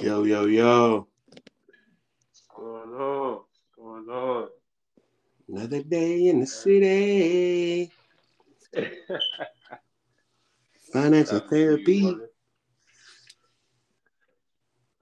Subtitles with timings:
[0.00, 1.06] Yo, yo, yo.
[1.28, 3.32] What's going on?
[3.32, 4.48] What's going on?
[5.48, 7.90] Another day in the city.
[10.92, 12.06] Financial Shout out to you, therapy.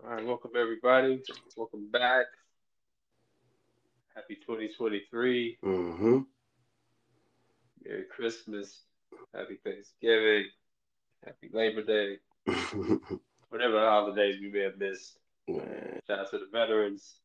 [0.03, 1.23] All right, welcome everybody.
[1.57, 2.27] Welcome back.
[4.15, 5.59] Happy 2023.
[5.65, 6.19] Mm-hmm.
[7.85, 8.81] Merry Christmas.
[9.33, 10.47] Happy Thanksgiving.
[11.25, 12.19] Happy Labor Day.
[13.51, 15.19] Whatever holidays we may have missed.
[15.49, 17.21] Man, Shout out to the veterans.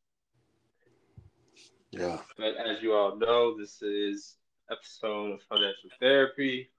[1.91, 2.19] yeah.
[2.37, 4.37] But as you all know, this is
[4.71, 6.69] episode of Financial Therapy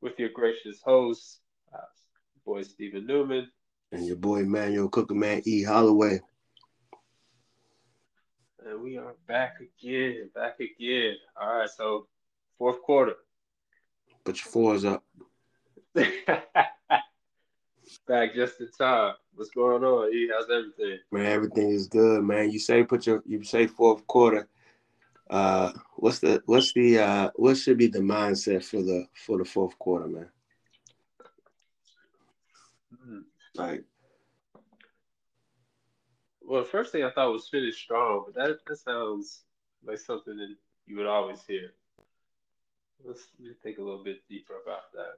[0.00, 1.40] with your gracious host,
[1.74, 1.78] uh,
[2.44, 3.50] boy Stephen Newman.
[3.90, 5.62] And your boy Manuel Cooker Man E.
[5.64, 6.20] Holloway.
[8.66, 11.14] And we are back again, back again.
[11.40, 12.06] All right, so
[12.58, 13.14] fourth quarter.
[14.24, 15.04] Put your fours up.
[18.06, 19.14] back just in time.
[19.34, 20.12] What's going on?
[20.12, 20.98] E, how's everything?
[21.10, 22.50] Man, everything is good, man.
[22.50, 24.48] You say put your you say fourth quarter.
[25.30, 29.44] Uh what's the what's the uh what should be the mindset for the for the
[29.44, 30.28] fourth quarter, man?
[33.02, 33.20] Hmm.
[33.54, 33.84] Like
[36.46, 39.44] Well, first thing I thought was finish strong, but that, that sounds
[39.84, 40.54] like something that
[40.86, 41.72] you would always hear.
[43.02, 45.16] Let's, let me think a little bit deeper about that.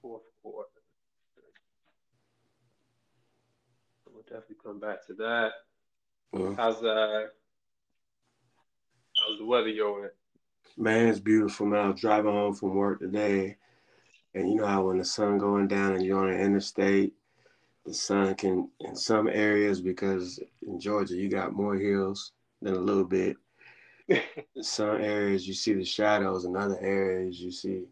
[0.00, 0.68] Fourth quarter.
[4.06, 5.52] We'll definitely come back to that.
[6.56, 7.26] How's uh
[9.16, 10.08] how's the weather way?
[10.76, 11.84] Man, it's beautiful, man.
[11.84, 13.56] I was driving home from work today,
[14.34, 17.14] and you know how when the sun going down and you're on the interstate,
[17.84, 22.78] the sun can in some areas because in Georgia you got more hills than a
[22.78, 23.36] little bit.
[24.08, 27.86] In some areas you see the shadows, in other areas you see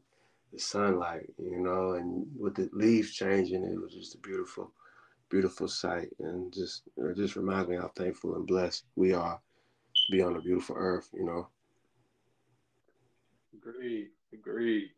[0.53, 4.71] the sunlight, you know, and with the leaves changing, it was just a beautiful,
[5.33, 10.13] beautiful sight, and just it just reminds me how thankful and blessed we are to
[10.13, 11.49] be on a beautiful earth, you know.
[13.55, 14.91] Agreed, agreed.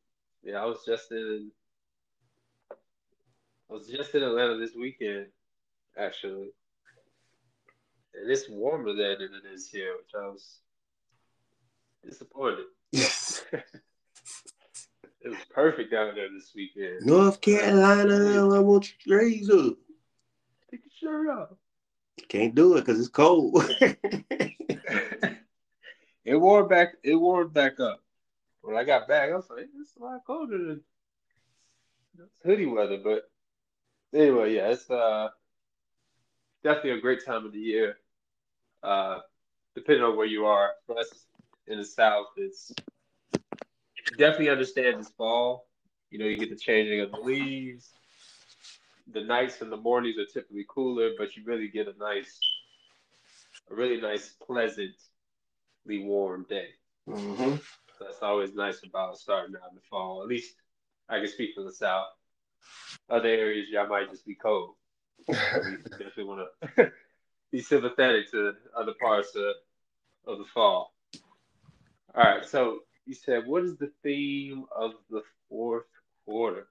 [0.43, 1.53] Yeah, I was just in
[3.71, 5.27] I was just in Atlanta this weekend,
[5.97, 6.51] actually.
[8.15, 10.59] And it's warmer there than it is here, which I was
[12.05, 12.67] disappointed.
[12.93, 13.45] Yes.
[13.53, 13.65] it
[15.25, 17.07] was perfect down there this weekend.
[17.07, 19.77] North Carolina, I want you
[21.07, 21.29] raise up.
[21.29, 21.49] Shirt off.
[22.29, 23.65] Can't do it because it's cold.
[26.25, 26.95] it warmed back.
[27.03, 28.01] It warmed back up.
[28.63, 30.83] When I got back, I was like, "It's a lot colder than
[32.45, 33.31] hoodie weather." But
[34.15, 35.29] anyway, yeah, it's uh
[36.63, 37.99] definitely a great time of the year.
[38.83, 39.21] Uh,
[39.75, 41.27] depending on where you are, for us
[41.67, 42.73] in the South, it's
[44.19, 45.67] definitely understand it's fall.
[46.11, 47.93] You know, you get the changing of the leaves.
[49.13, 52.39] The nights and the mornings are typically cooler, but you really get a nice,
[53.71, 54.95] a really nice, pleasantly
[55.89, 56.69] warm day.
[57.07, 57.57] hmm
[57.99, 60.23] So that's always nice about starting out in the fall.
[60.23, 60.55] At least
[61.09, 62.07] I can speak for the South.
[63.11, 64.75] Other areas, y'all might just be cold.
[65.29, 65.35] We
[65.91, 66.93] definitely want to
[67.53, 69.55] be sympathetic to other parts of,
[70.27, 70.95] of the fall.
[72.15, 75.87] All right, so you said, what is the theme of the fourth
[76.25, 76.69] quarter?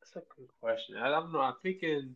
[0.00, 0.96] That's a good question.
[0.96, 1.40] I don't know.
[1.40, 2.14] I'm thinking,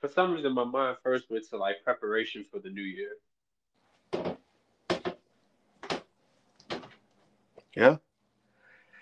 [0.00, 3.16] for some reason, my mind first went to like preparation for the new year.
[7.76, 7.96] Yeah.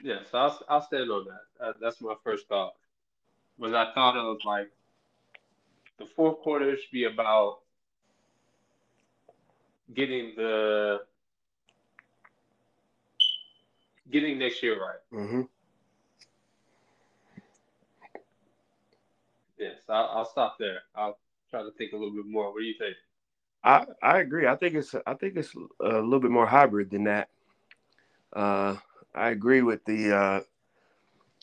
[0.03, 1.65] Yeah, so I'll, I'll stand on that.
[1.65, 2.75] Uh, that's my first thought.
[3.59, 4.71] Was I thought of like
[5.99, 7.59] the fourth quarter should be about
[9.93, 11.01] getting the
[14.11, 15.01] getting next year right.
[15.11, 15.43] hmm
[19.59, 20.81] Yes, I'll, I'll stop there.
[20.95, 21.19] I'll
[21.51, 22.53] try to think a little bit more.
[22.53, 22.97] What do you think?
[23.65, 24.47] I I agree.
[24.47, 27.29] I think it's I think it's a little bit more hybrid than that.
[28.33, 28.77] Uh,
[29.15, 30.15] I agree with the.
[30.17, 30.41] Uh,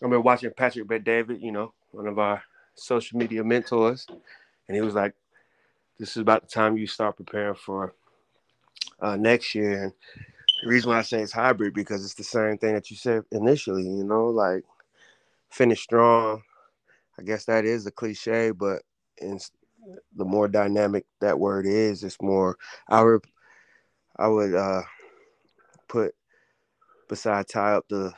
[0.04, 2.44] I've been watching Patrick Bet David, you know, one of our
[2.76, 4.06] social media mentors,
[4.68, 5.14] and he was like,
[6.00, 7.94] "This is about the time you start preparing for
[9.02, 9.94] uh, next year." And
[10.64, 13.24] the reason why I say it's hybrid because it's the same thing that you said
[13.32, 14.64] initially, you know, like
[15.50, 16.44] finish strong.
[17.20, 18.82] I guess that is a cliche, but
[19.18, 19.40] in
[20.16, 22.58] the more dynamic that word is, it's more.
[22.90, 23.24] I would,
[24.18, 24.82] I would uh,
[25.88, 26.16] put
[27.08, 28.12] beside tie up the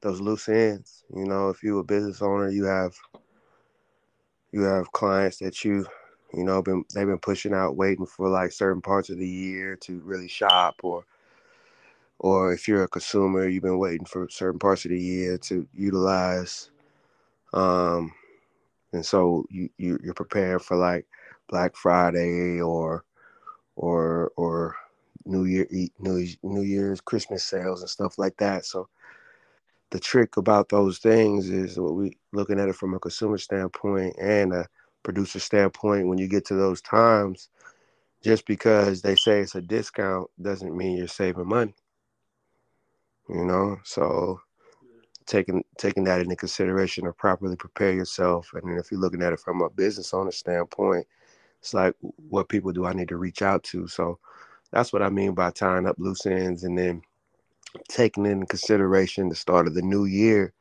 [0.00, 1.04] those loose ends.
[1.14, 2.94] You know, if you're a business owner, you have
[4.52, 5.86] you have clients that you
[6.34, 9.76] you know been they've been pushing out, waiting for like certain parts of the year
[9.82, 11.04] to really shop or
[12.18, 15.66] or if you're a consumer, you've been waiting for certain parts of the year to
[15.74, 16.70] utilize.
[17.52, 18.12] Um,
[18.92, 21.06] and so you, you you're prepared for like
[21.48, 23.04] Black Friday or
[23.76, 24.76] or or
[25.24, 25.66] New Year
[25.98, 28.64] New New Year's Christmas sales and stuff like that.
[28.66, 28.88] So
[29.90, 34.16] the trick about those things is what we looking at it from a consumer standpoint
[34.18, 34.66] and a
[35.02, 36.08] producer standpoint.
[36.08, 37.50] When you get to those times,
[38.22, 41.74] just because they say it's a discount doesn't mean you're saving money.
[43.28, 44.40] You know, so
[45.26, 49.32] taking taking that into consideration to properly prepare yourself, and then if you're looking at
[49.32, 51.06] it from a business owner standpoint,
[51.60, 51.94] it's like
[52.30, 53.88] what people do I need to reach out to.
[53.88, 54.18] So
[54.72, 57.02] that's what I mean by tying up loose ends, and then
[57.88, 60.54] taking into consideration the start of the new year,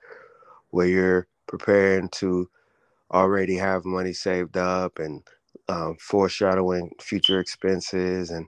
[0.71, 2.49] where you're preparing to
[3.11, 5.23] already have money saved up and
[5.69, 8.47] um, foreshadowing future expenses and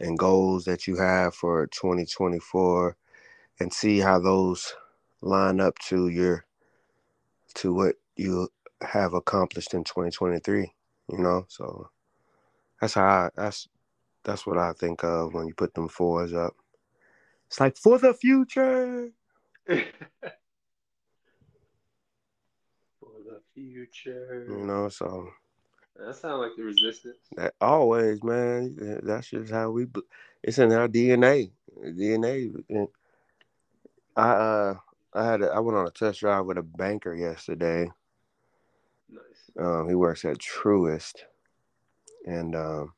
[0.00, 2.96] and goals that you have for 2024
[3.60, 4.74] and see how those
[5.22, 6.44] line up to your
[7.54, 8.48] to what you
[8.82, 10.72] have accomplished in 2023
[11.10, 11.88] you know so
[12.80, 13.68] that's how I, that's
[14.24, 16.54] that's what i think of when you put them fours up
[17.46, 19.10] it's like for the future
[19.66, 19.76] for
[23.24, 25.28] the future you know so
[25.96, 27.18] that sounds like the resistance.
[27.36, 29.00] That always, man.
[29.02, 29.86] That's just how we.
[30.42, 31.50] It's in our DNA.
[31.78, 32.88] DNA.
[34.16, 34.74] I uh,
[35.14, 37.90] I had a, I went on a test drive with a banker yesterday.
[39.10, 39.50] Nice.
[39.58, 41.14] Um, he works at Truist,
[42.26, 42.92] and um,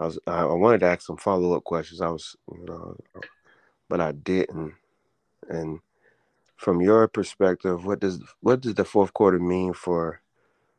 [0.00, 2.00] I was I, wanted to ask some follow up questions.
[2.00, 2.96] I was, you know,
[3.88, 4.74] but I didn't.
[5.48, 5.80] And
[6.56, 10.20] from your perspective, what does what does the fourth quarter mean for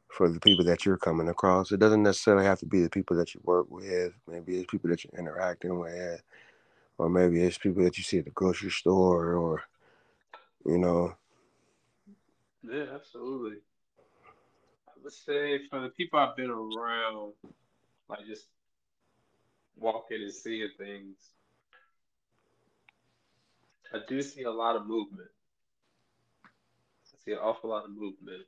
[0.09, 1.71] for the people that you're coming across.
[1.71, 4.13] It doesn't necessarily have to be the people that you work with.
[4.27, 6.21] Maybe it's people that you're interacting with,
[6.97, 9.63] or maybe it's people that you see at the grocery store, or
[10.65, 11.13] you know.
[12.63, 13.57] Yeah, absolutely.
[14.87, 17.33] I would say for the people I've been around,
[18.09, 18.45] like just
[19.77, 21.15] walking and seeing things,
[23.93, 25.29] I do see a lot of movement.
[26.45, 28.45] I see an awful lot of movement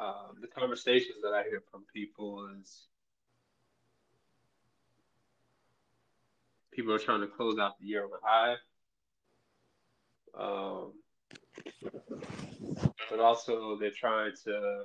[0.00, 2.86] um, the conversations that I hear from people is
[6.72, 8.54] people are trying to close out the year a high.
[10.38, 10.92] Um,
[13.10, 14.84] but also they're trying to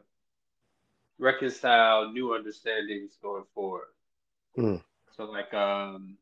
[1.19, 3.87] reconcile new understandings going forward.
[4.55, 4.77] Hmm.
[5.15, 6.17] So like um,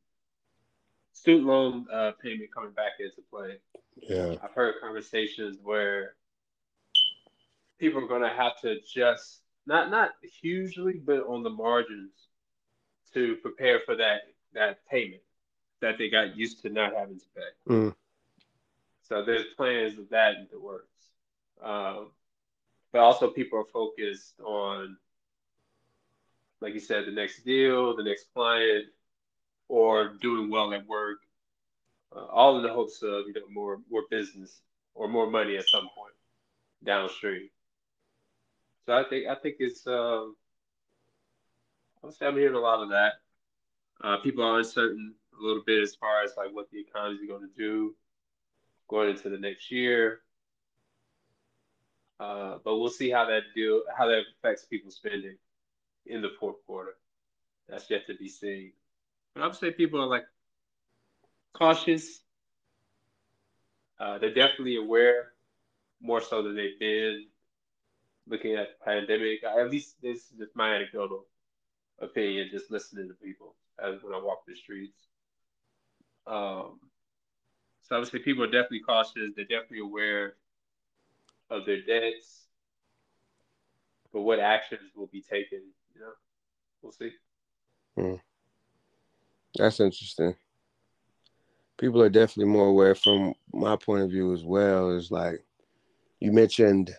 [1.13, 3.57] student loan uh, payment coming back into play.
[3.97, 6.15] Yeah, I've heard conversations where
[7.79, 10.11] people are going to have to adjust, not not
[10.41, 12.11] hugely, but on the margins
[13.13, 14.21] to prepare for that
[14.53, 15.21] that payment
[15.81, 17.73] that they got used to not having to pay.
[17.73, 17.95] Mm.
[19.03, 20.87] So there's plans of that in the works.
[21.61, 22.11] Um,
[22.91, 24.97] but also people are focused on,
[26.61, 28.85] like you said, the next deal, the next client,
[29.67, 31.19] or doing well at work.
[32.15, 34.61] Uh, all in the hopes of you know more more business
[34.93, 36.13] or more money at some point
[36.83, 37.49] downstream.
[38.85, 40.35] So I think I think it's um,
[42.03, 43.13] I'm hearing a lot of that.
[44.03, 47.27] Uh, people are uncertain a little bit as far as like what the economy is
[47.27, 47.95] going to do
[48.89, 50.19] going into the next year.
[52.19, 55.37] Uh, but we'll see how that deal how that affects people's spending
[56.05, 56.95] in the fourth quarter.
[57.67, 58.71] That's yet to be seen.
[59.33, 60.25] But I would say people are like
[61.53, 62.21] cautious.
[63.99, 65.31] Uh, they're definitely aware
[66.01, 67.25] more so than they've been
[68.27, 69.43] looking at the pandemic.
[69.43, 71.25] At least this is just my anecdotal
[71.99, 74.97] opinion, just listening to people as when I walk the streets.
[76.27, 76.79] Um,
[77.83, 79.33] so I would say people are definitely cautious.
[79.35, 80.35] They're definitely aware
[81.49, 82.47] of their debts,
[84.11, 85.61] but what actions will be taken,
[85.93, 86.13] you know,
[86.81, 87.11] we'll see.
[87.95, 88.15] Hmm.
[89.55, 90.35] That's interesting.
[91.77, 94.91] People are definitely more aware from my point of view as well.
[94.91, 95.43] Is like
[96.19, 96.91] you mentioned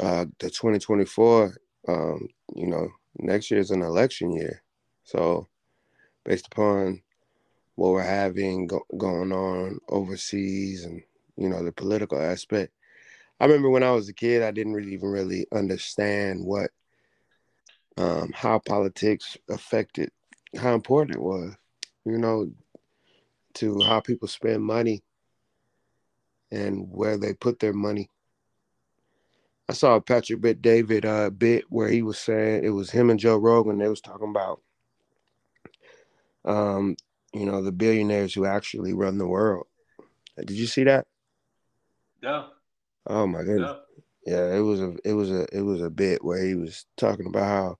[0.00, 1.56] uh, the 2024,
[1.88, 4.62] um, you know, next year is an election year.
[5.04, 5.48] So,
[6.24, 7.00] based upon
[7.78, 11.00] what we're having go- going on overseas and,
[11.36, 12.72] you know, the political aspect,
[13.38, 16.70] I remember when I was a kid, I didn't really even really understand what,
[17.96, 20.10] um, how politics affected,
[20.56, 21.54] how important it was,
[22.04, 22.50] you know,
[23.54, 25.04] to how people spend money
[26.50, 28.10] and where they put their money
[29.68, 33.10] I saw a Patrick Bet David uh, bit where he was saying it was him
[33.10, 33.76] and Joe Rogan.
[33.76, 34.62] They was talking about
[36.46, 36.96] um,
[37.32, 39.66] you know, the billionaires who actually run the world.
[40.36, 41.06] Did you see that?
[42.22, 42.50] No.
[43.06, 43.70] Oh my goodness.
[43.70, 43.80] No.
[44.26, 47.26] Yeah, it was a it was a it was a bit where he was talking
[47.26, 47.78] about how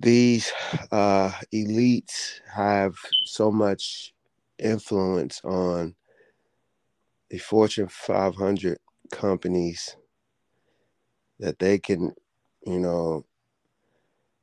[0.00, 0.52] these
[0.90, 4.12] uh elites have so much
[4.58, 5.94] influence on
[7.30, 8.78] the Fortune 500
[9.12, 9.96] companies
[11.38, 12.12] that they can,
[12.66, 13.24] you know,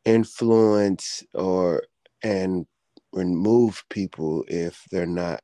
[0.05, 1.83] influence or
[2.24, 2.65] and
[3.15, 5.41] remove people if they're not,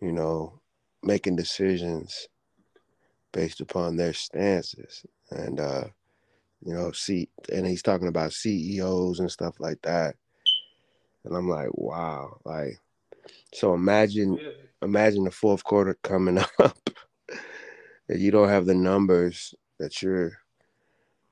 [0.00, 0.60] you know,
[1.02, 2.28] making decisions
[3.32, 5.04] based upon their stances.
[5.30, 5.84] And uh,
[6.64, 10.14] you know, see and he's talking about CEOs and stuff like that.
[11.24, 12.78] And I'm like, wow, like
[13.52, 14.38] so imagine
[14.82, 16.90] imagine the fourth quarter coming up.
[18.08, 20.38] And you don't have the numbers that you're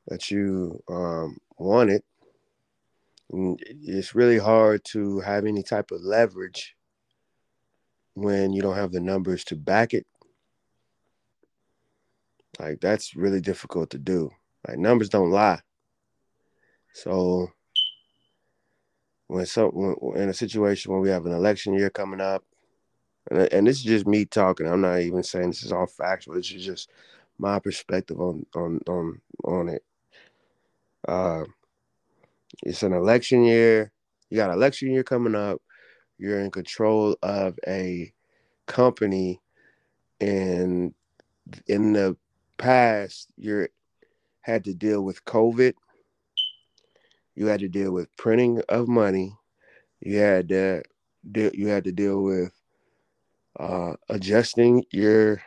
[0.09, 2.03] that you um, wanted.
[3.31, 6.75] It's really hard to have any type of leverage
[8.15, 10.07] when you don't have the numbers to back it.
[12.59, 14.31] Like that's really difficult to do.
[14.67, 15.61] Like numbers don't lie.
[16.95, 17.49] So
[19.29, 22.45] when some when, in a situation where we have an election year coming up,
[23.31, 24.67] and, and this is just me talking.
[24.67, 26.35] I'm not even saying this is all factual.
[26.35, 26.91] This is just
[27.39, 29.85] my perspective on on on on it.
[31.07, 31.45] Uh,
[32.63, 33.93] it's an election year.
[34.31, 35.61] You got election year coming up.
[36.19, 38.13] You're in control of a
[38.67, 39.41] company,
[40.21, 40.93] and
[41.67, 42.17] in the
[42.57, 43.69] past, you
[44.41, 45.75] had to deal with COVID.
[47.37, 49.37] You had to deal with printing of money.
[50.01, 50.83] You had to
[51.35, 52.53] you had to deal with
[53.61, 55.43] uh, adjusting your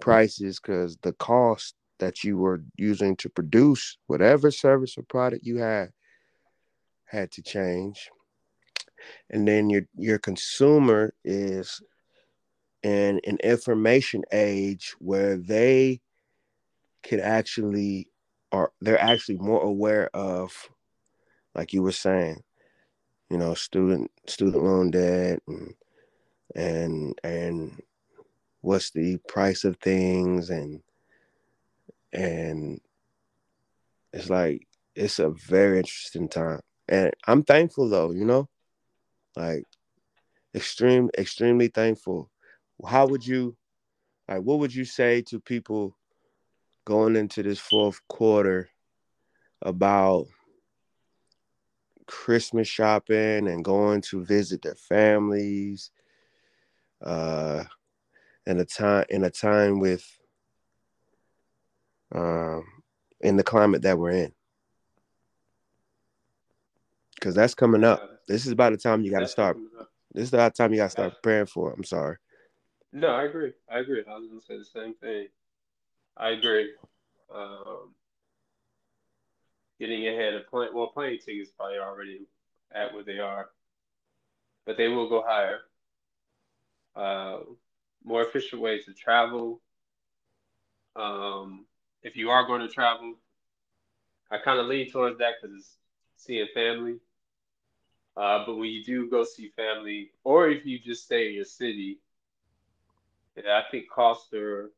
[0.00, 5.58] prices because the cost that you were using to produce whatever service or product you
[5.58, 5.90] had
[7.06, 8.10] had to change.
[9.30, 11.80] And then your your consumer is
[12.82, 16.00] in an information age where they
[17.02, 18.08] could actually
[18.52, 20.52] are they're actually more aware of
[21.54, 22.42] like you were saying
[23.30, 25.74] you know student student loan debt and
[26.54, 27.82] and and
[28.60, 30.80] what's the price of things and
[32.12, 32.80] and
[34.12, 38.48] it's like it's a very interesting time and i'm thankful though you know?
[39.36, 39.64] Like
[40.54, 42.30] extreme extremely thankful.
[42.86, 43.56] How would you
[44.28, 45.96] like what would you say to people
[46.84, 48.70] going into this fourth quarter
[49.62, 50.26] about
[52.06, 55.90] christmas shopping and going to visit their families
[57.04, 57.64] uh
[58.46, 60.06] in a time in a time with
[62.14, 62.64] um
[63.20, 64.35] in the climate that we're in
[67.26, 68.20] because that's coming up.
[68.28, 69.58] This is about the time you got to start.
[70.12, 72.16] this is the time you got to start preparing for i'm sorry.
[72.92, 73.52] No i agree.
[73.68, 74.04] I agree.
[74.08, 75.26] I was gonna say the same thing.
[76.16, 76.72] I agree.
[77.34, 77.94] Um
[79.80, 82.20] getting ahead of plane well plane tickets probably already
[82.72, 83.50] at where they are
[84.64, 85.62] but they will go higher.
[86.94, 87.40] Uh
[88.04, 89.60] more efficient ways to travel.
[90.94, 91.66] Um,
[92.04, 93.14] if you are going to travel,
[94.30, 95.76] I kind of lean towards that because it's
[96.16, 97.00] seeing family.
[98.16, 101.44] Uh, but when you do go see family, or if you just stay in your
[101.44, 102.00] city,
[103.36, 104.70] yeah, I think costs are.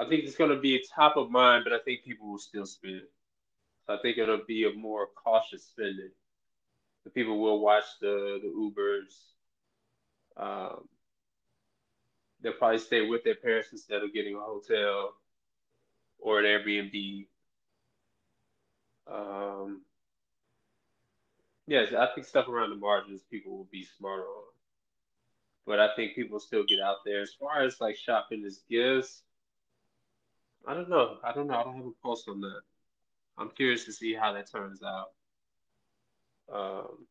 [0.00, 2.66] I think it's going to be top of mind, but I think people will still
[2.66, 3.02] spend.
[3.86, 6.10] So I think it'll be a more cautious spending.
[7.04, 9.32] The people will watch the the Ubers,
[10.36, 10.88] um,
[12.40, 15.14] they'll probably stay with their parents instead of getting a hotel
[16.18, 17.26] or an Airbnb.
[19.06, 19.82] Um,
[21.66, 24.44] yes, I think stuff around the margins people will be smarter on.
[25.66, 27.22] But I think people still get out there.
[27.22, 29.22] As far as like shopping as gifts,
[30.66, 31.18] I don't know.
[31.22, 31.54] I don't know.
[31.54, 32.62] I don't have a pulse on that.
[33.38, 35.10] I'm curious to see how that turns out.
[36.52, 37.06] Um,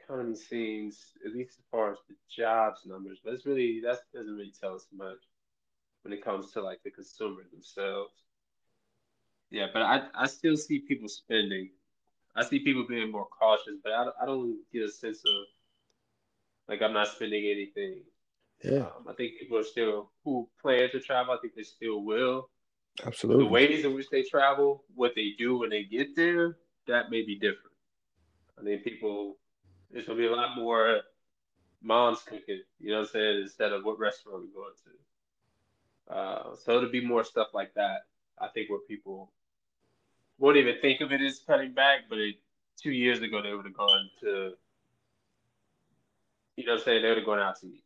[0.00, 4.34] economy seems, at least as far as the jobs numbers, but it's really that doesn't
[4.34, 5.18] really tell us much
[6.02, 8.12] when it comes to like the consumer themselves.
[9.50, 11.70] Yeah, but I I still see people spending.
[12.36, 15.44] I see people being more cautious, but I, I don't get a sense of
[16.68, 18.02] like I'm not spending anything.
[18.62, 21.34] Yeah, um, I think people are still who plan to travel.
[21.34, 22.50] I think they still will.
[23.04, 23.44] Absolutely.
[23.44, 27.24] The ways in which they travel, what they do when they get there, that may
[27.24, 27.76] be different.
[28.58, 29.36] I think people
[29.90, 31.00] there's gonna be a lot more
[31.82, 36.14] mom's cooking, you know what I'm saying, instead of what restaurant we're going to.
[36.14, 38.00] Uh, so it'll be more stuff like that.
[38.38, 39.32] I think where people
[40.38, 42.36] won't even think of it as cutting back, but it,
[42.80, 44.52] two years ago they would have gone to,
[46.56, 47.84] you know, what I'm saying they would have gone out to eat.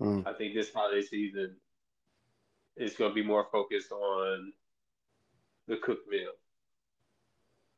[0.00, 0.26] Mm.
[0.26, 1.56] I think this holiday season
[2.76, 4.52] is going to be more focused on
[5.68, 6.32] the cooked meal.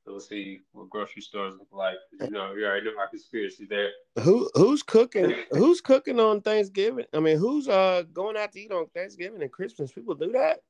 [0.04, 1.96] So we'll see what grocery stores look like.
[2.20, 3.88] You know, you already know my conspiracy there.
[4.22, 5.34] Who who's cooking?
[5.50, 7.06] who's cooking on Thanksgiving?
[7.14, 9.92] I mean, who's uh going out to eat on Thanksgiving and Christmas?
[9.92, 10.60] People do that.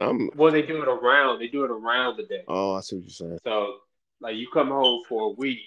[0.00, 0.30] Um.
[0.34, 1.38] Well, they do it around.
[1.38, 2.44] They do it around the day.
[2.48, 3.38] Oh, I see what you're saying.
[3.44, 3.76] So,
[4.20, 5.60] like, you come home for a week.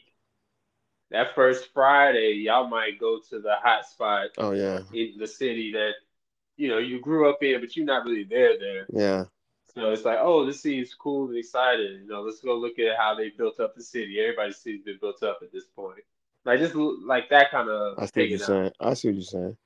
[1.11, 5.71] That first Friday, y'all might go to the hot spot Oh yeah, in the city
[5.73, 5.91] that
[6.57, 8.57] you know you grew up in, but you're not really there.
[8.57, 8.87] There.
[8.89, 9.25] yeah.
[9.75, 12.01] So it's like, oh, this seems cool and exciting.
[12.03, 14.19] You know, let's go look at how they built up the city.
[14.21, 15.99] Everybody's city's been built up at this point.
[16.45, 17.99] Like just like that kind of.
[17.99, 18.71] I see what you're saying.
[18.79, 19.57] I see what you're saying.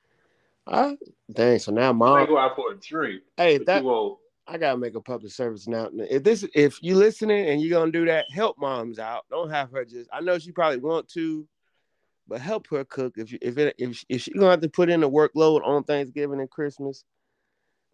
[0.66, 0.96] I
[1.30, 1.58] dang.
[1.58, 2.26] So now, mom.
[2.26, 4.18] go out for a drink, Hey, that you won't.
[4.46, 6.10] I gotta make a public service announcement.
[6.10, 9.26] If this, if you listening and you're gonna do that, help moms out.
[9.30, 10.10] Don't have her just.
[10.12, 11.46] I know she probably want to,
[12.26, 13.14] but help her cook.
[13.16, 15.84] If you, if it, if if she gonna have to put in a workload on
[15.84, 17.04] Thanksgiving and Christmas,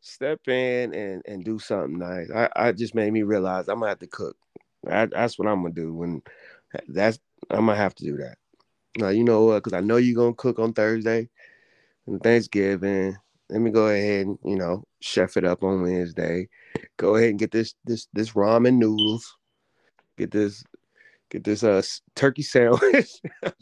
[0.01, 2.31] step in and and do something nice.
[2.31, 4.37] I, I just made me realize I'm gonna have to cook.
[4.89, 5.95] I, that's what I'm gonna do.
[5.95, 6.23] When
[6.89, 7.19] that's
[7.51, 8.37] I'm gonna have to do that.
[8.97, 9.65] Now you know what?
[9.65, 11.29] Because I know you're gonna cook on Thursday
[12.07, 13.17] and Thanksgiving.
[13.51, 16.49] Let me go ahead and you know chef it up on Wednesday.
[16.97, 19.37] Go ahead and get this this this ramen noodles.
[20.19, 20.65] Get this
[21.31, 21.83] get this uh
[22.15, 23.11] turkey sandwich.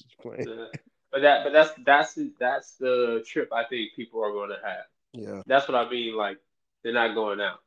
[1.13, 4.85] But that, but that's that's that's the trip I think people are going to have.
[5.13, 5.43] Yeah.
[5.47, 6.17] That's what I mean.
[6.17, 6.39] Like
[6.83, 7.61] they're not going out.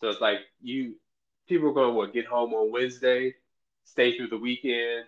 [0.00, 0.96] So it's like you
[1.48, 3.34] people are going to what get home on Wednesday,
[3.84, 5.04] stay through the weekend.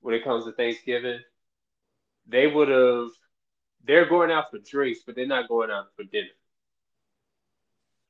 [0.00, 1.20] When it comes to Thanksgiving,
[2.26, 3.10] they would have.
[3.84, 6.26] They're going out for drinks, but they're not going out for dinner.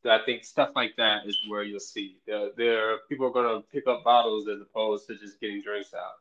[0.08, 2.48] So I think stuff like that is where you'll see there.
[2.56, 6.14] There, people are going to pick up bottles as opposed to just getting drinks out.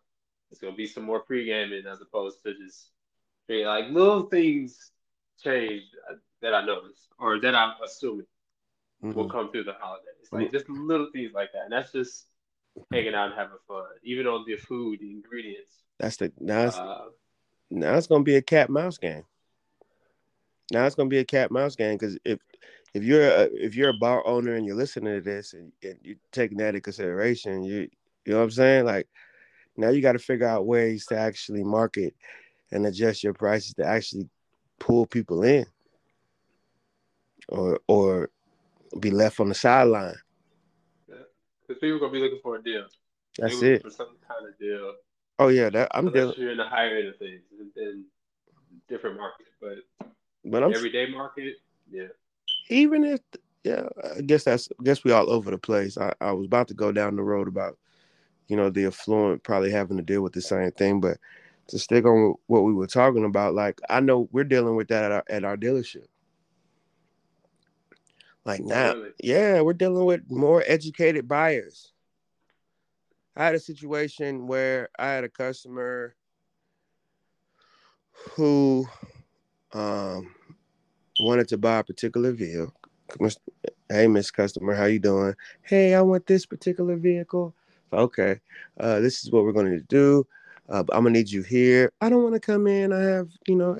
[0.52, 2.90] It's going to be some more pre-gaming as opposed to just
[3.48, 3.68] drinking.
[3.68, 4.92] like little things
[5.42, 5.84] change
[6.42, 8.26] that I noticed or that I'm assuming
[9.02, 9.32] will Mhm.
[9.32, 10.28] come through the holidays.
[10.34, 11.64] Like just little things like that.
[11.64, 12.26] And that's just
[12.92, 13.86] hanging out and having fun.
[14.04, 15.72] Even on the food, the ingredients.
[15.98, 17.12] That's the now it's, Uh,
[17.70, 19.24] now it's gonna be a cat mouse game.
[20.74, 22.42] Now it's gonna be a cat mouse game because if
[22.94, 25.98] if you're a, if you're a bar owner and you're listening to this and, and
[26.02, 27.90] you're taking that into consideration, you
[28.26, 28.86] you know what I'm saying?
[28.86, 29.08] Like
[29.76, 32.16] now you got to figure out ways to actually market
[32.72, 34.30] and adjust your prices to actually
[34.80, 35.66] pull people in,
[37.50, 38.30] or or
[39.00, 40.16] be left on the sideline.
[41.08, 42.86] because people are gonna be looking for a deal.
[43.38, 43.84] That's it.
[43.84, 44.94] For some kind of deal.
[45.40, 47.42] Oh yeah, that I'm Unless dealing, you're in the higher end of things,
[47.76, 48.06] in
[48.88, 50.10] different market, but
[50.46, 51.58] but I'm everyday market,
[51.92, 52.08] yeah.
[52.70, 53.20] Even if
[53.64, 55.98] yeah i guess that's I guess we all over the place.
[55.98, 57.78] I, I was about to go down the road about
[58.48, 61.18] you know the affluent probably having to deal with the same thing but
[61.68, 65.04] to stick on what we were talking about like i know we're dealing with that
[65.06, 66.06] at our, at our dealership.
[68.46, 69.12] Like now Really?
[69.22, 71.92] yeah we're dealing with more educated buyers.
[73.36, 76.16] I had a situation where i had a customer
[78.36, 78.88] who
[79.74, 80.34] um
[81.20, 82.74] wanted to buy a particular vehicle.
[83.90, 85.34] Hey miss customer how you doing?
[85.62, 87.56] Hey i want this particular vehicle.
[87.94, 88.40] Okay
[88.80, 90.28] uh this is what we're going to do.
[90.70, 91.92] Uh, i'm gonna need you here.
[92.02, 92.92] I don't want to come in.
[92.92, 93.80] I have you know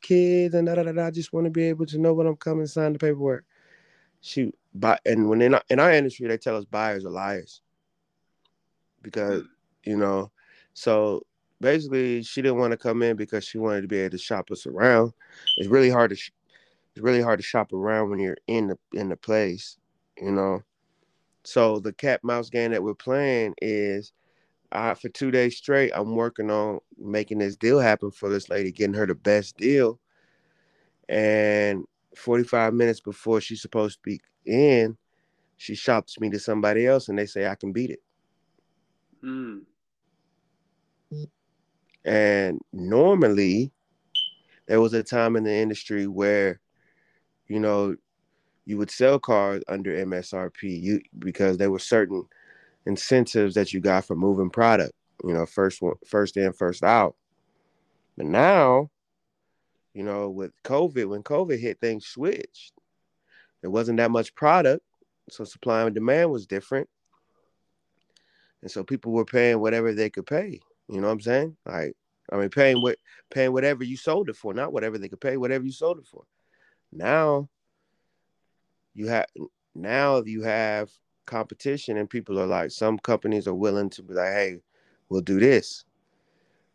[0.00, 1.06] kids and da, da, da, da.
[1.06, 3.44] i just want to be able to know when i'm coming sign the paperwork.
[4.20, 7.62] Shoot but and when in our, in our industry they tell us buyers are liars.
[9.02, 9.42] Because
[9.84, 10.30] you know
[10.72, 11.22] so
[11.60, 14.50] basically she didn't want to come in because she wanted to be able to shop
[14.50, 15.12] us around.
[15.56, 16.30] It's really hard to sh-
[16.94, 19.78] it's really hard to shop around when you're in the in the place,
[20.16, 20.62] you know.
[21.42, 24.12] So the cat mouse game that we're playing is
[24.72, 28.72] uh, for two days straight, I'm working on making this deal happen for this lady,
[28.72, 30.00] getting her the best deal.
[31.08, 31.84] And
[32.16, 34.96] 45 minutes before she's supposed to be in,
[35.56, 38.02] she shops me to somebody else and they say I can beat it.
[39.22, 39.62] Mm.
[42.04, 43.72] And normally,
[44.66, 46.60] there was a time in the industry where,
[47.48, 47.96] you know,
[48.66, 52.24] you would sell cars under MSRP you because there were certain
[52.86, 54.92] incentives that you got for moving product.
[55.22, 57.14] You know, first one, first in, first out.
[58.16, 58.90] But now,
[59.92, 62.72] you know, with COVID, when COVID hit, things switched.
[63.62, 64.84] There wasn't that much product,
[65.30, 66.88] so supply and demand was different,
[68.60, 70.60] and so people were paying whatever they could pay.
[70.88, 71.56] You know what I'm saying?
[71.64, 71.94] Like,
[72.30, 72.98] I mean, paying what
[73.30, 76.06] paying whatever you sold it for, not whatever they could pay, whatever you sold it
[76.06, 76.24] for.
[76.94, 77.48] Now,
[78.94, 79.26] you have
[79.74, 80.90] now you have
[81.26, 84.58] competition and people are like some companies are willing to be like hey
[85.08, 85.84] we'll do this.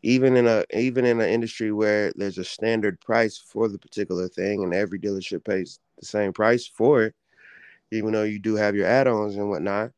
[0.02, 4.28] Even in a even in an industry where there's a standard price for the particular
[4.28, 7.16] thing and every dealership pays the same price for it
[7.92, 9.92] even though you do have your add-ons and whatnot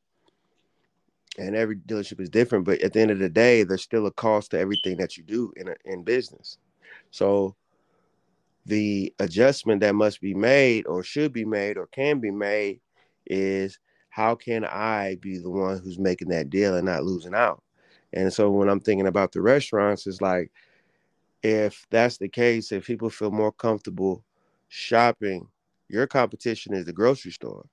[1.38, 4.12] and every dealership is different but at the end of the day there's still a
[4.12, 6.58] cost to everything that you do in a, in business.
[7.12, 7.56] So
[8.66, 12.80] the adjustment that must be made or should be made or can be made
[13.26, 17.64] is how can I be the one who's making that deal and not losing out?
[18.14, 20.52] And so when I'm thinking about the restaurants, it's like
[21.44, 24.24] if that's the case, if people feel more comfortable
[24.68, 25.48] shopping,
[25.88, 27.66] your competition is the grocery store.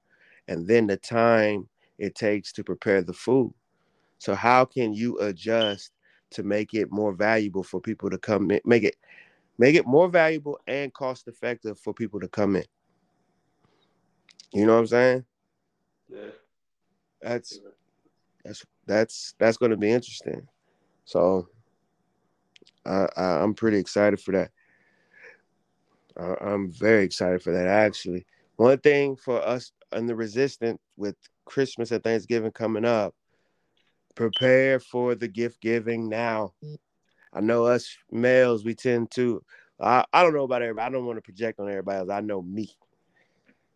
[0.46, 3.52] And then the time it takes to prepare the food.
[4.18, 5.92] So how can you adjust
[6.30, 8.96] to make it more valuable for people to come make it
[9.58, 12.64] make it more valuable and cost effective for people to come in.
[14.52, 15.24] You know what I'm saying?
[16.08, 16.30] Yeah.
[17.20, 17.60] That's
[18.44, 20.46] that's that's that's going to be interesting.
[21.04, 21.48] So
[22.86, 24.50] I, I am pretty excited for that.
[26.16, 28.26] I, I'm very excited for that actually.
[28.56, 33.14] One thing for us in the resistant with Christmas and Thanksgiving coming up,
[34.14, 36.54] prepare for the gift giving now.
[37.38, 39.44] I know us males, we tend to.
[39.78, 40.86] I, I don't know about everybody.
[40.86, 42.10] I don't want to project on everybody else.
[42.10, 42.68] I know me.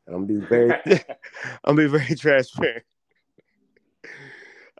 [0.08, 0.72] I'm be very,
[1.64, 2.82] I'm be very transparent.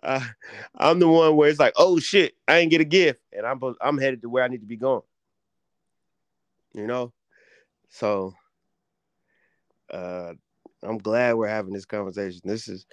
[0.03, 0.27] Uh,
[0.75, 3.61] I'm the one where it's like, oh shit, I ain't get a gift, and I'm
[3.81, 5.03] I'm headed to where I need to be going.
[6.75, 7.12] You know,
[7.88, 8.35] so
[9.92, 10.33] uh,
[10.83, 12.40] I'm glad we're having this conversation.
[12.42, 12.85] This is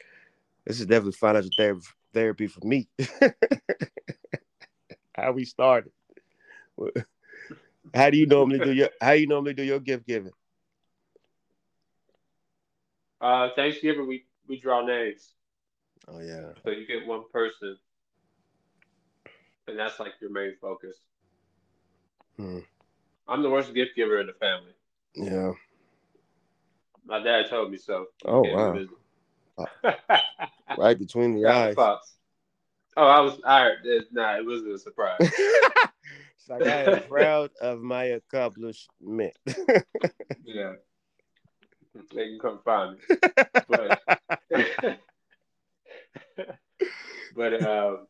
[0.67, 2.87] this is definitely financial therapy therapy for me.
[5.21, 5.91] how we started.
[7.93, 10.31] How do you normally do your How you normally do your gift giving?
[13.21, 15.33] Uh, Thanksgiving we we draw names.
[16.07, 16.51] Oh yeah.
[16.63, 17.77] So you get one person,
[19.67, 20.95] and that's like your main focus.
[22.37, 22.59] Hmm.
[23.27, 24.73] I'm the worst gift giver in the family.
[25.15, 25.51] Yeah.
[27.05, 28.05] My dad told me so.
[28.25, 28.79] Oh wow.
[30.77, 31.75] right between the eyes.
[31.75, 32.18] Pops.
[32.97, 33.77] Oh, I was all right.
[34.11, 35.19] Nah, it wasn't a surprise.
[36.49, 39.33] like I am proud of my accomplishment.
[40.43, 40.73] yeah.
[42.13, 43.15] They can come find me.
[43.67, 44.01] But,
[47.35, 48.07] but um,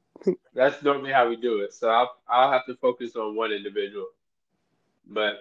[0.53, 1.73] that's normally how we do it.
[1.73, 4.07] So I'll I'll have to focus on one individual.
[5.07, 5.39] But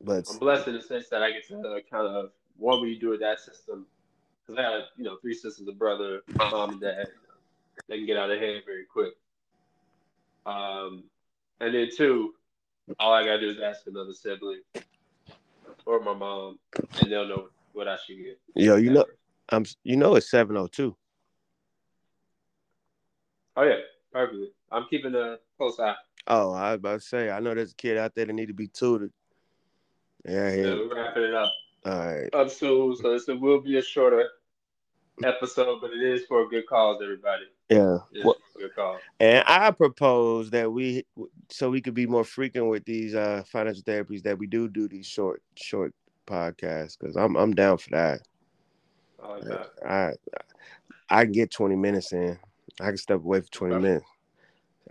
[0.00, 2.98] but I'm blessed in the sense that I get to uh, kind of what we
[2.98, 3.86] do with that system
[4.46, 7.06] because I had you know three sisters, a brother, mom and dad.
[7.88, 9.14] They can get out of hand very quick.
[10.46, 11.04] Um,
[11.60, 12.34] and then two,
[12.98, 14.60] all I gotta do is ask another sibling
[15.86, 16.58] or my mom,
[17.00, 18.38] and they'll know what I should get.
[18.54, 19.04] Yo, you know,
[19.50, 20.96] I'm you know it's seven oh two.
[23.56, 23.76] Oh yeah,
[24.12, 24.50] perfectly.
[24.70, 25.94] I'm keeping a close eye.
[26.26, 28.48] Oh, I was about to say, I know there's a kid out there that need
[28.48, 29.12] to be tutored.
[30.26, 30.54] Yeah, yeah.
[30.54, 31.52] yeah we're wrapping it up.
[31.84, 32.34] All right.
[32.34, 34.28] Up soon, so this will be a shorter
[35.22, 37.44] episode, but it is for a good cause, everybody.
[37.68, 37.98] Yeah.
[38.24, 39.00] Well, good cause.
[39.20, 41.04] And I propose that we,
[41.50, 44.88] so we could be more frequent with these uh, financial therapies, that we do do
[44.88, 45.94] these short, short
[46.26, 48.20] podcasts because I'm I'm down for that.
[49.22, 49.70] I like that.
[49.86, 50.12] I
[51.10, 52.38] I can get 20 minutes in.
[52.80, 54.06] I can step away for 20 minutes.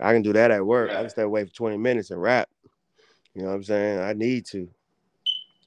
[0.00, 0.90] I can do that at work.
[0.90, 2.48] I can step away for 20 minutes and rap.
[3.34, 4.00] You know what I'm saying?
[4.00, 4.68] I need to.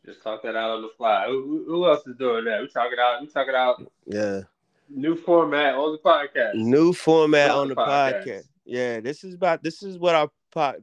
[0.07, 1.25] Just talk that out on the fly.
[1.27, 2.61] Who, who else is doing that?
[2.61, 3.19] We talking out.
[3.19, 3.91] We talking out.
[4.05, 4.41] Yeah.
[4.89, 6.55] New format on the podcast.
[6.55, 8.25] New format on, on the, the podcast.
[8.25, 8.43] podcast.
[8.63, 9.63] Yeah, this is about.
[9.63, 10.77] This is what our pod.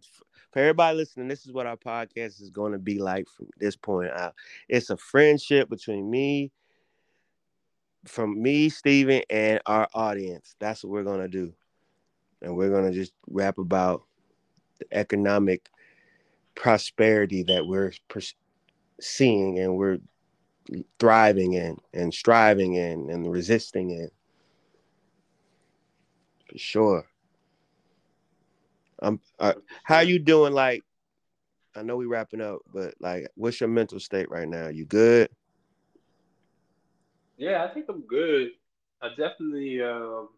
[0.52, 3.76] For everybody listening, this is what our podcast is going to be like from this
[3.76, 4.34] point out.
[4.68, 6.52] It's a friendship between me,
[8.04, 10.54] from me, Stephen, and our audience.
[10.60, 11.54] That's what we're gonna do,
[12.42, 14.02] and we're gonna just rap about
[14.80, 15.70] the economic
[16.54, 17.92] prosperity that we're
[19.00, 19.98] seeing and we're
[20.98, 24.10] thriving in and striving in and resisting in.
[26.50, 27.06] For sure.
[29.00, 30.82] I'm uh, how you doing like
[31.76, 34.68] I know we wrapping up, but like what's your mental state right now?
[34.68, 35.28] You good?
[37.36, 38.50] Yeah, I think I'm good.
[39.02, 40.28] I definitely um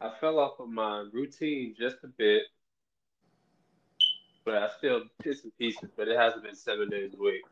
[0.00, 2.42] I fell off of my routine just a bit
[4.44, 5.90] but I still bits and pieces.
[5.96, 7.42] But it hasn't been seven days a week.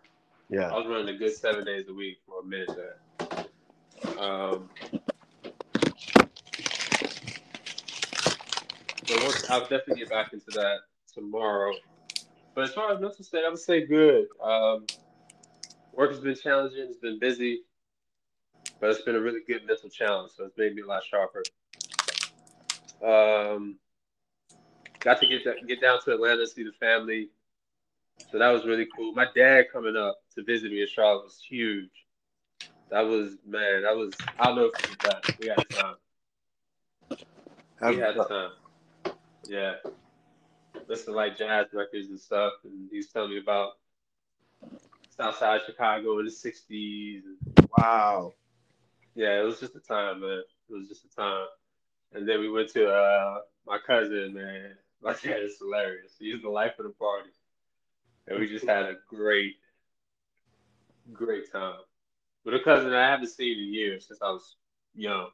[0.50, 2.98] Yeah, I was running a good seven days a week for a minute there.
[4.18, 4.68] Um,
[9.06, 10.78] so once, I'll definitely get back into that
[11.14, 11.72] tomorrow.
[12.54, 14.26] But as far as mental state, I would say good.
[14.42, 14.86] Um,
[15.92, 16.86] work has been challenging.
[16.88, 17.62] It's been busy.
[18.80, 20.32] but it's been a really good mental challenge.
[20.36, 21.42] So it's made me a lot sharper.
[23.04, 23.76] Um,
[25.02, 27.28] got to get get down to Atlanta, see the family.
[28.30, 29.12] So that was really cool.
[29.12, 31.90] My dad coming up to visit me in Charlotte was huge.
[32.90, 33.82] That was man.
[33.82, 35.36] That was I don't know if that.
[35.40, 35.94] We had time.
[37.80, 38.50] We had time.
[39.48, 39.74] Yeah.
[40.88, 43.72] Listen like jazz records and stuff, and he was telling me about
[45.08, 47.22] Southside Chicago in the '60s.
[47.78, 48.34] Wow.
[49.14, 50.42] Yeah, it was just a time, man.
[50.68, 51.46] It was just a time.
[52.14, 54.72] And then we went to uh, my cousin, man.
[55.02, 56.14] My dad is hilarious.
[56.18, 57.30] He's the life of the party.
[58.26, 59.56] And we just had a great,
[61.12, 61.80] great time.
[62.44, 64.56] With a cousin I haven't seen in years since I was
[64.94, 65.28] young.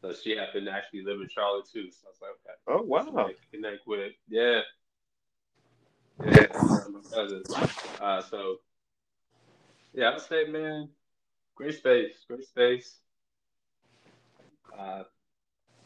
[0.00, 1.90] So she happened to actually live in Charlotte too.
[1.90, 2.54] So I was like, okay.
[2.68, 3.30] Oh wow.
[3.52, 4.60] Connect with yeah.
[6.24, 6.46] Yeah,
[6.90, 7.42] my cousin.
[8.00, 8.56] Uh, so
[9.92, 10.88] yeah, I would say, man,
[11.54, 12.96] great space, great space.
[14.78, 15.02] Uh,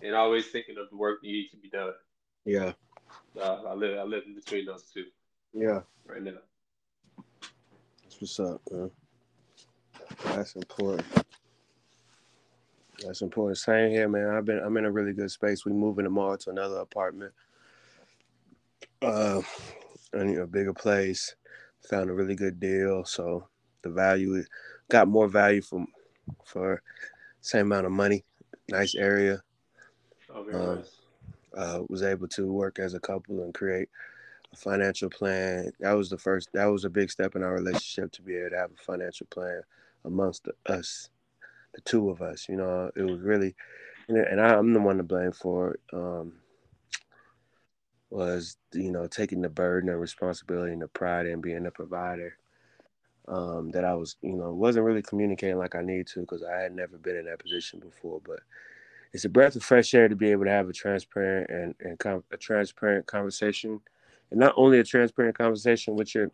[0.02, 1.92] and always thinking of the work that needs to be done.
[2.44, 2.72] Yeah.
[3.40, 5.04] Uh, I live I live in between those two.
[5.52, 5.80] Yeah.
[6.06, 6.32] Right now.
[8.02, 8.90] That's what's up, man.
[10.24, 11.06] That's important.
[13.04, 13.58] That's important.
[13.58, 14.28] Same here, man.
[14.28, 15.64] I've been I'm in a really good space.
[15.64, 17.32] We moving tomorrow to another apartment.
[19.02, 19.42] Uh
[20.12, 21.34] and a bigger place.
[21.88, 23.04] Found a really good deal.
[23.04, 23.48] So
[23.82, 24.42] the value
[24.90, 25.86] got more value from
[26.44, 26.82] for
[27.40, 28.24] same amount of money.
[28.68, 29.42] Nice area.
[30.32, 30.99] Oh, very um, nice.
[31.56, 33.88] Uh, was able to work as a couple and create
[34.52, 35.70] a financial plan.
[35.80, 36.48] That was the first.
[36.52, 39.26] That was a big step in our relationship to be able to have a financial
[39.26, 39.62] plan
[40.04, 41.10] amongst us
[41.74, 42.48] the two of us.
[42.48, 43.54] You know, it was really,
[44.08, 45.80] and I'm the one to blame for it.
[45.92, 46.34] Um,
[48.10, 52.36] was you know taking the burden and responsibility and the pride and being a provider
[53.28, 56.60] um, that I was you know wasn't really communicating like I need to because I
[56.60, 58.20] had never been in that position before.
[58.24, 58.40] But
[59.12, 61.98] it's a breath of fresh air to be able to have a transparent and and
[61.98, 63.80] com- a transparent conversation,
[64.30, 66.30] and not only a transparent conversation with your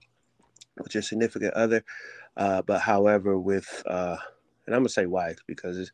[0.78, 1.82] with your significant other,
[2.36, 4.16] uh, but however with uh,
[4.66, 5.90] and I'm gonna say wife because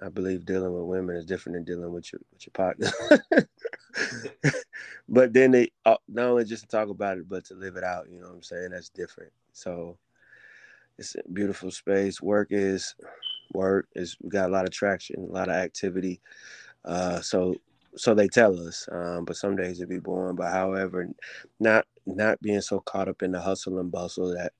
[0.00, 2.90] I believe dealing with women is different than dealing with your with your partner.
[5.08, 7.84] but then they uh, not only just to talk about it, but to live it
[7.84, 8.08] out.
[8.10, 8.70] You know what I'm saying?
[8.70, 9.32] That's different.
[9.52, 9.98] So
[10.98, 12.22] it's a beautiful space.
[12.22, 12.94] Work is
[13.54, 16.20] work is we got a lot of traction, a lot of activity.
[16.84, 17.54] Uh, so
[17.96, 18.88] so they tell us.
[18.90, 20.36] Um, but some days it be boring.
[20.36, 21.08] But however,
[21.60, 24.52] not not being so caught up in the hustle and bustle that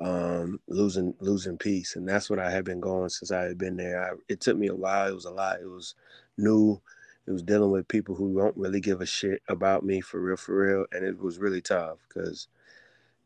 [0.00, 3.76] um, losing losing peace, and that's what I had been going since I had been
[3.76, 4.02] there.
[4.02, 5.08] I, it took me a while.
[5.08, 5.60] It was a lot.
[5.60, 5.94] It was
[6.38, 6.80] new.
[7.26, 10.36] It was dealing with people who don't really give a shit about me for real,
[10.36, 12.48] for real, and it was really tough because,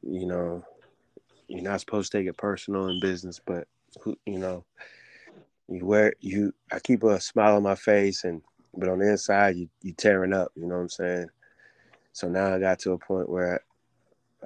[0.02, 0.62] you know,
[1.48, 3.66] you're not supposed to take it personal in business, but
[4.04, 4.64] you know,
[5.68, 6.52] you wear you.
[6.72, 8.42] I keep a smile on my face, and
[8.74, 10.52] but on the inside, you you tearing up.
[10.54, 11.28] You know what I'm saying?
[12.12, 13.60] So now I got to a point where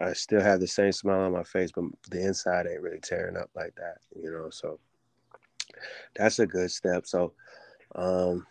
[0.01, 3.37] I still have the same smile on my face, but the inside ain't really tearing
[3.37, 4.49] up like that, you know.
[4.51, 4.79] So
[6.17, 7.07] that's a good step.
[7.07, 7.33] So
[7.95, 8.47] um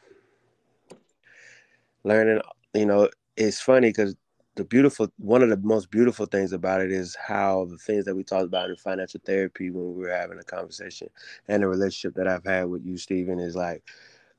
[2.04, 2.42] learning,
[2.74, 4.16] you know, it's funny because
[4.60, 8.14] the beautiful one of the most beautiful things about it is how the things that
[8.14, 11.10] we talked about in financial therapy when we were having a conversation
[11.48, 13.84] and the relationship that I've had with you, Stephen, is like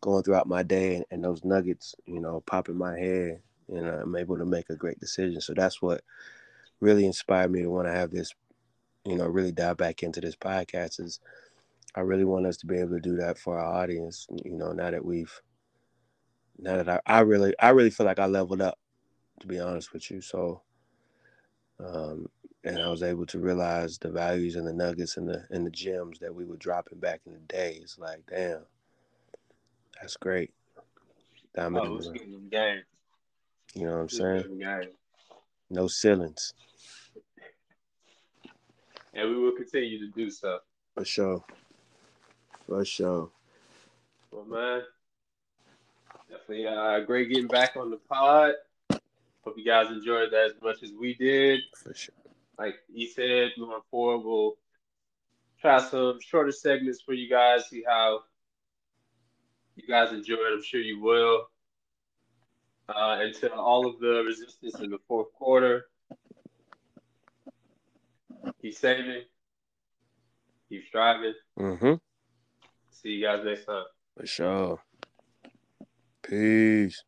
[0.02, 3.86] going throughout my day and, and those nuggets, you know, pop in my head and
[3.88, 5.40] I'm able to make a great decision.
[5.40, 6.02] So that's what
[6.80, 8.34] really inspired me to want to have this,
[9.06, 11.18] you know, really dive back into this podcast is
[11.94, 14.72] I really want us to be able to do that for our audience, you know,
[14.72, 15.32] now that we've
[16.58, 18.78] now that I, I really I really feel like I leveled up,
[19.40, 20.20] to be honest with you.
[20.20, 20.62] So
[21.78, 22.28] um
[22.62, 25.70] and I was able to realize the values and the nuggets and the and the
[25.70, 27.96] gems that we were dropping back in the days.
[27.98, 28.62] Like, damn,
[30.00, 30.52] that's great.
[31.76, 31.98] oh,
[32.50, 32.82] game.
[33.74, 34.88] You know what I'm saying?
[35.70, 36.52] No ceilings
[39.14, 40.58] and we will continue to do so.
[40.94, 41.44] For sure.
[42.66, 43.30] For sure.
[44.30, 44.82] Well, man,
[46.30, 48.54] definitely uh, great getting back on the pod.
[49.50, 51.58] Hope you guys enjoyed that as much as we did.
[51.82, 52.14] For sure.
[52.56, 54.52] Like he said, moving forward, we'll
[55.60, 58.20] try some shorter segments for you guys, see how
[59.74, 60.54] you guys enjoy it.
[60.54, 61.48] I'm sure you will.
[62.88, 65.86] Uh, until all of the resistance in the fourth quarter.
[68.62, 69.22] Keep saving.
[70.68, 71.34] Keep striving.
[71.58, 71.94] Mm-hmm.
[72.92, 73.82] See you guys next time.
[74.16, 74.80] For sure.
[76.22, 77.02] Peace.